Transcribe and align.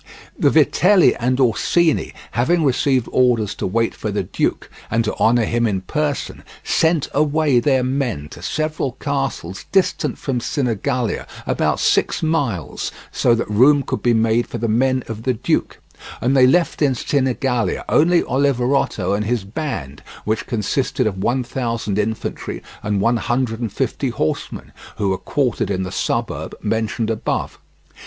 The 0.35 0.49
Vitelli 0.49 1.15
and 1.17 1.39
Orsini 1.39 2.11
having 2.31 2.63
received 2.63 3.07
orders 3.11 3.53
to 3.53 3.67
wait 3.67 3.93
for 3.93 4.09
the 4.09 4.23
duke, 4.23 4.67
and 4.89 5.03
to 5.05 5.13
honour 5.17 5.45
him 5.45 5.67
in 5.67 5.81
person, 5.81 6.41
sent 6.63 7.07
away 7.13 7.59
their 7.59 7.83
men 7.83 8.27
to 8.29 8.41
several 8.41 8.93
castles 8.93 9.65
distant 9.71 10.17
from 10.17 10.39
Sinigalia 10.39 11.27
about 11.45 11.79
six 11.79 12.23
miles, 12.23 12.91
so 13.11 13.35
that 13.35 13.47
room 13.47 13.83
could 13.83 14.01
be 14.01 14.15
made 14.15 14.47
for 14.47 14.57
the 14.57 14.67
men 14.67 15.03
of 15.07 15.21
the 15.21 15.33
duke; 15.35 15.79
and 16.19 16.35
they 16.35 16.47
left 16.47 16.81
in 16.81 16.95
Sinigalia 16.95 17.85
only 17.87 18.23
Oliverotto 18.23 19.13
and 19.13 19.25
his 19.25 19.43
band, 19.43 20.01
which 20.25 20.47
consisted 20.47 21.05
of 21.05 21.21
one 21.23 21.43
thousand 21.43 21.99
infantry 21.99 22.63
and 22.81 23.01
one 23.01 23.17
hundred 23.17 23.59
and 23.61 23.71
fifty 23.71 24.09
horsemen, 24.09 24.71
who 24.97 25.09
were 25.09 25.17
quartered 25.19 25.69
in 25.69 25.83
the 25.83 25.91
suburb 25.91 26.55
mentioned 26.59 27.11
above. 27.11 27.59